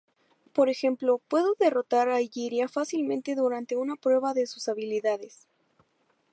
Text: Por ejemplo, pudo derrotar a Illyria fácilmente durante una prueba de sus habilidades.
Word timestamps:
Por 0.53 0.69
ejemplo, 0.69 1.21
pudo 1.27 1.53
derrotar 1.59 2.09
a 2.09 2.21
Illyria 2.21 2.67
fácilmente 2.67 3.35
durante 3.35 3.75
una 3.75 3.95
prueba 3.97 4.33
de 4.33 4.47
sus 4.47 4.67
habilidades. 4.67 5.47